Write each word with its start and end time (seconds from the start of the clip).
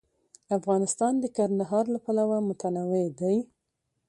افغانستان 0.57 1.13
د 1.19 1.25
کندهار 1.37 1.85
له 1.93 1.99
پلوه 2.05 2.37
متنوع 2.49 3.05
دی. 3.19 3.37